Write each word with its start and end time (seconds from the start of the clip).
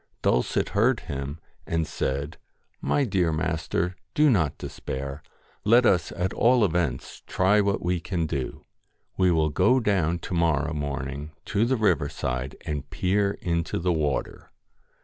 Dulcet 0.23 0.69
heard 0.69 1.01
him, 1.01 1.39
and 1.67 1.85
said' 1.85 2.37
My 2.91 3.03
dear 3.03 3.31
master, 3.31 3.95
do 4.15 4.31
not 4.31 4.57
despair. 4.57 5.21
Let 5.63 5.85
us 5.85 6.11
at 6.13 6.33
all 6.33 6.65
events 6.65 7.21
try 7.27 7.61
what 7.61 7.83
we 7.83 7.99
can 7.99 8.25
do. 8.25 8.65
We 9.15 9.29
will 9.29 9.49
go 9.49 9.79
down 9.79 10.17
to 10.17 10.33
morrow 10.33 10.73
morning 10.73 11.33
to 11.53 11.65
the 11.65 11.77
river 11.77 12.09
side 12.09 12.55
and 12.65 12.89
peer 12.89 13.33
into 13.43 13.77
the 13.77 13.93
water.' 13.93 14.49